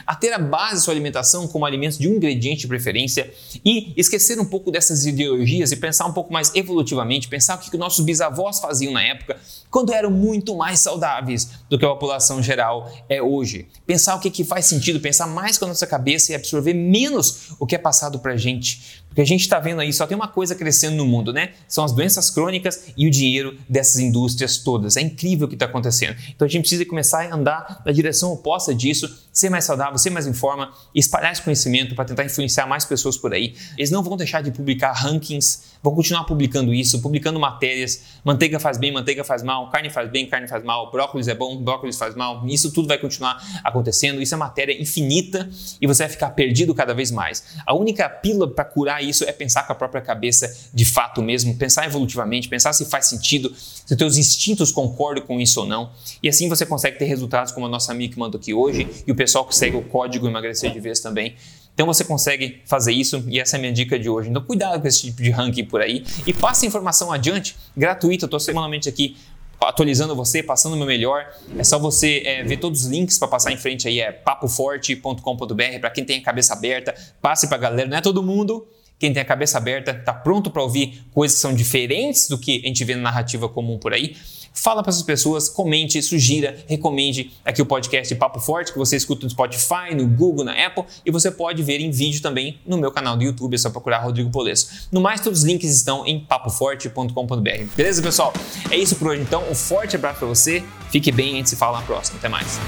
a 0.06 0.14
ter 0.14 0.32
a 0.32 0.38
base 0.38 0.74
da 0.74 0.80
sua 0.80 0.94
alimentação 0.94 1.46
como 1.46 1.64
alimentos 1.64 1.98
de 1.98 2.08
um 2.08 2.14
ingrediente 2.14 2.62
de 2.62 2.68
preferência 2.68 3.32
e 3.64 3.92
esquecer 3.96 4.38
um 4.40 4.44
pouco 4.44 4.70
dessas 4.70 5.06
ideologias 5.06 5.72
e 5.72 5.76
pensar 5.76 6.06
um 6.06 6.12
pouco 6.12 6.32
mais 6.32 6.54
evolutivamente 6.54 7.28
pensar 7.28 7.56
o 7.56 7.58
que, 7.58 7.76
nossos 7.76 8.04
bisavós 8.04 8.60
faziam 8.60 8.92
na 8.92 9.02
época, 9.02 9.36
quando 9.70 9.92
eram 9.92 10.10
muito 10.10 10.56
mais 10.56 10.80
saudáveis 10.80 11.50
do 11.68 11.78
que 11.78 11.84
a 11.84 11.88
população 11.88 12.42
geral 12.42 12.90
é 13.08 13.20
hoje. 13.20 13.66
Pensar 13.86 14.14
o 14.14 14.20
que, 14.20 14.30
que 14.30 14.44
faz 14.44 14.66
sentido, 14.66 15.00
pensar 15.00 15.26
mais 15.26 15.58
com 15.58 15.64
a 15.64 15.68
nossa 15.68 15.86
cabeça 15.86 16.32
e 16.32 16.34
absorver 16.34 16.74
menos 16.74 17.50
o 17.58 17.66
que 17.66 17.74
é 17.74 17.78
passado 17.78 18.18
para 18.18 18.36
gente. 18.36 19.03
Porque 19.14 19.22
a 19.22 19.26
gente 19.26 19.42
está 19.42 19.60
vendo 19.60 19.80
aí, 19.80 19.92
só 19.92 20.08
tem 20.08 20.16
uma 20.16 20.26
coisa 20.26 20.56
crescendo 20.56 20.96
no 20.96 21.06
mundo, 21.06 21.32
né? 21.32 21.52
São 21.68 21.84
as 21.84 21.92
doenças 21.92 22.30
crônicas 22.30 22.88
e 22.96 23.06
o 23.06 23.10
dinheiro 23.10 23.56
dessas 23.68 24.00
indústrias 24.00 24.58
todas. 24.58 24.96
É 24.96 25.02
incrível 25.02 25.46
o 25.46 25.48
que 25.48 25.54
está 25.54 25.66
acontecendo. 25.66 26.16
Então 26.34 26.44
a 26.44 26.48
gente 26.48 26.62
precisa 26.62 26.84
começar 26.84 27.22
a 27.22 27.32
andar 27.32 27.80
na 27.86 27.92
direção 27.92 28.32
oposta 28.32 28.74
disso, 28.74 29.24
ser 29.32 29.50
mais 29.50 29.64
saudável, 29.64 29.96
ser 29.98 30.10
mais 30.10 30.26
em 30.26 30.32
forma, 30.32 30.72
espalhar 30.92 31.32
esse 31.32 31.40
conhecimento 31.42 31.94
para 31.94 32.04
tentar 32.04 32.24
influenciar 32.24 32.66
mais 32.66 32.84
pessoas 32.84 33.16
por 33.16 33.32
aí. 33.32 33.54
Eles 33.78 33.92
não 33.92 34.02
vão 34.02 34.16
deixar 34.16 34.42
de 34.42 34.50
publicar 34.50 34.90
rankings, 34.92 35.62
vão 35.80 35.94
continuar 35.94 36.24
publicando 36.24 36.74
isso, 36.74 37.00
publicando 37.00 37.38
matérias. 37.38 38.02
Manteiga 38.24 38.58
faz 38.58 38.78
bem, 38.78 38.92
manteiga 38.92 39.22
faz 39.22 39.44
mal, 39.44 39.70
carne 39.70 39.90
faz 39.90 40.10
bem, 40.10 40.26
carne 40.26 40.48
faz 40.48 40.64
mal, 40.64 40.90
brócolis 40.90 41.28
é 41.28 41.34
bom, 41.36 41.56
brócolis 41.62 41.96
faz 41.96 42.16
mal. 42.16 42.44
Isso 42.48 42.72
tudo 42.72 42.88
vai 42.88 42.98
continuar 42.98 43.40
acontecendo. 43.62 44.20
Isso 44.20 44.34
é 44.34 44.36
matéria 44.36 44.80
infinita 44.80 45.48
e 45.80 45.86
você 45.86 46.02
vai 46.02 46.10
ficar 46.10 46.30
perdido 46.30 46.74
cada 46.74 46.92
vez 46.92 47.12
mais. 47.12 47.44
A 47.64 47.74
única 47.74 48.08
pílula 48.08 48.52
para 48.52 48.64
curar 48.64 49.03
isso 49.04 49.24
é 49.24 49.32
pensar 49.32 49.64
com 49.64 49.72
a 49.72 49.76
própria 49.76 50.00
cabeça 50.00 50.52
de 50.72 50.84
fato 50.84 51.22
mesmo, 51.22 51.54
pensar 51.56 51.86
evolutivamente, 51.86 52.48
pensar 52.48 52.72
se 52.72 52.84
faz 52.86 53.06
sentido, 53.06 53.52
se 53.54 53.96
teus 53.96 54.16
instintos 54.16 54.72
concordam 54.72 55.24
com 55.24 55.40
isso 55.40 55.60
ou 55.60 55.66
não. 55.66 55.90
E 56.22 56.28
assim 56.28 56.48
você 56.48 56.66
consegue 56.66 56.98
ter 56.98 57.04
resultados 57.04 57.52
como 57.52 57.66
a 57.66 57.68
nossa 57.68 57.92
amiga 57.92 58.14
que 58.14 58.18
mandou 58.18 58.40
aqui 58.40 58.52
hoje 58.52 58.88
e 59.06 59.12
o 59.12 59.14
pessoal 59.14 59.44
que 59.46 59.54
segue 59.54 59.76
o 59.76 59.82
código 59.82 60.26
emagrecer 60.26 60.72
de 60.72 60.80
vez 60.80 61.00
também. 61.00 61.36
Então 61.74 61.86
você 61.86 62.04
consegue 62.04 62.62
fazer 62.64 62.92
isso 62.92 63.24
e 63.26 63.40
essa 63.40 63.56
é 63.56 63.58
a 63.58 63.60
minha 63.60 63.72
dica 63.72 63.98
de 63.98 64.08
hoje. 64.08 64.30
Então 64.30 64.42
cuidado 64.42 64.80
com 64.80 64.86
esse 64.86 65.02
tipo 65.02 65.22
de 65.22 65.30
ranking 65.30 65.64
por 65.64 65.80
aí 65.80 66.04
e 66.26 66.32
passe 66.32 66.64
a 66.64 66.68
informação 66.68 67.12
adiante, 67.12 67.56
gratuita. 67.76 68.24
Eu 68.24 68.26
estou 68.26 68.40
semanalmente 68.40 68.88
aqui 68.88 69.16
atualizando 69.60 70.14
você, 70.14 70.42
passando 70.42 70.74
o 70.74 70.76
meu 70.76 70.86
melhor. 70.86 71.26
É 71.58 71.64
só 71.64 71.78
você 71.78 72.22
é, 72.24 72.44
ver 72.44 72.58
todos 72.58 72.84
os 72.84 72.86
links 72.90 73.18
para 73.18 73.28
passar 73.28 73.52
em 73.52 73.56
frente 73.56 73.88
aí, 73.88 74.00
é 74.00 74.12
papoforte.com.br 74.12 75.78
para 75.80 75.90
quem 75.90 76.04
tem 76.04 76.18
a 76.18 76.22
cabeça 76.22 76.52
aberta, 76.52 76.94
passe 77.20 77.46
para 77.46 77.56
a 77.56 77.60
galera, 77.60 77.88
não 77.88 77.96
é 77.96 78.00
todo 78.00 78.22
mundo. 78.22 78.66
Quem 79.04 79.12
tem 79.12 79.20
a 79.20 79.26
cabeça 79.26 79.58
aberta 79.58 79.90
está 79.90 80.14
pronto 80.14 80.50
para 80.50 80.62
ouvir 80.62 81.04
coisas 81.12 81.36
que 81.36 81.42
são 81.42 81.54
diferentes 81.54 82.26
do 82.26 82.38
que 82.38 82.62
a 82.64 82.68
gente 82.68 82.82
vê 82.86 82.96
na 82.96 83.02
narrativa 83.02 83.46
comum 83.46 83.76
por 83.76 83.92
aí. 83.92 84.16
Fala 84.50 84.82
para 84.82 84.88
essas 84.88 85.02
pessoas, 85.02 85.46
comente, 85.46 86.00
sugira, 86.00 86.56
recomende 86.66 87.30
aqui 87.44 87.60
o 87.60 87.66
podcast 87.66 88.14
Papo 88.14 88.40
Forte, 88.40 88.72
que 88.72 88.78
você 88.78 88.96
escuta 88.96 89.26
no 89.26 89.30
Spotify, 89.30 89.94
no 89.94 90.06
Google, 90.06 90.42
na 90.42 90.52
Apple, 90.52 90.84
e 91.04 91.10
você 91.10 91.30
pode 91.30 91.62
ver 91.62 91.82
em 91.82 91.90
vídeo 91.90 92.22
também 92.22 92.58
no 92.64 92.78
meu 92.78 92.90
canal 92.90 93.14
do 93.14 93.22
YouTube, 93.22 93.52
é 93.52 93.58
só 93.58 93.68
procurar 93.68 93.98
Rodrigo 93.98 94.30
Polesso. 94.30 94.88
No 94.90 95.02
mais, 95.02 95.20
todos 95.20 95.40
os 95.40 95.44
links 95.44 95.70
estão 95.70 96.06
em 96.06 96.18
papoforte.com.br. 96.18 97.76
Beleza, 97.76 98.00
pessoal? 98.00 98.32
É 98.70 98.78
isso 98.78 98.96
por 98.96 99.08
hoje 99.08 99.20
então. 99.20 99.44
Um 99.50 99.54
forte 99.54 99.96
abraço 99.96 100.20
para 100.20 100.28
você, 100.28 100.64
fique 100.90 101.12
bem 101.12 101.34
a 101.34 101.36
gente 101.36 101.50
se 101.50 101.56
fala 101.56 101.80
na 101.80 101.84
próxima. 101.84 102.16
Até 102.16 102.30
mais. 102.30 102.58